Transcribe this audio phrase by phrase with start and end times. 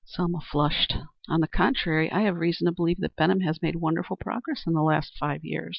[0.03, 0.95] Selma flushed.
[1.29, 4.73] "On the contrary, I have reason to believe that Benham has made wonderful progress in
[4.73, 5.69] the last five years.